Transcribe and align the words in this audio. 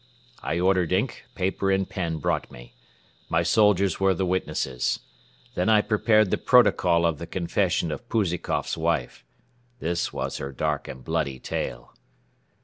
"I 0.41 0.59
ordered 0.59 0.91
ink, 0.91 1.25
paper 1.35 1.69
and 1.69 1.87
pen 1.87 2.17
brought 2.17 2.49
me. 2.49 2.73
My 3.29 3.43
soldiers 3.43 3.99
were 3.99 4.15
the 4.15 4.25
witnesses. 4.25 4.99
Then 5.53 5.69
I 5.69 5.81
prepared 5.83 6.31
the 6.31 6.39
protocol 6.39 7.05
of 7.05 7.19
the 7.19 7.27
confession 7.27 7.91
of 7.91 8.09
Pouzikoff's 8.09 8.75
wife. 8.79 9.23
This 9.79 10.11
was 10.11 10.37
her 10.37 10.51
dark 10.51 10.87
and 10.87 11.05
bloody 11.05 11.37
tale. 11.37 11.93